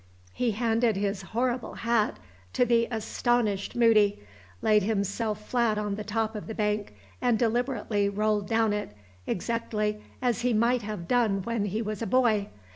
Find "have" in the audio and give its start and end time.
10.81-11.07